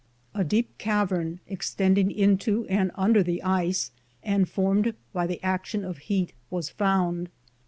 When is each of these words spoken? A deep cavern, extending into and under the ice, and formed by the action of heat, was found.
A 0.33 0.43
deep 0.43 0.79
cavern, 0.79 1.41
extending 1.47 2.09
into 2.09 2.65
and 2.65 2.89
under 2.95 3.21
the 3.21 3.43
ice, 3.43 3.91
and 4.23 4.49
formed 4.49 4.95
by 5.13 5.27
the 5.27 5.39
action 5.43 5.85
of 5.85 5.99
heat, 5.99 6.33
was 6.49 6.69
found. 6.69 7.29